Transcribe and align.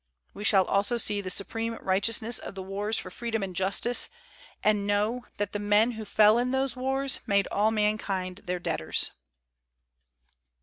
We 0.33 0.43
shall 0.43 0.65
also 0.65 0.97
see 0.97 1.21
the 1.21 1.29
supreme 1.29 1.75
righteous 1.75 2.23
ness 2.23 2.39
of 2.39 2.55
the 2.55 2.63
wars 2.63 2.97
for 2.97 3.11
freedom 3.11 3.43
and 3.43 3.55
justice, 3.55 4.09
and 4.63 4.87
know 4.87 5.27
that 5.37 5.51
the 5.51 5.59
men 5.59 5.91
who 5.91 6.05
fell 6.05 6.39
in 6.39 6.49
those 6.49 6.75
wars 6.75 7.19
made 7.27 7.47
all 7.51 7.69
mankind 7.69 8.37
their 8.45 8.57
debtors." 8.57 9.11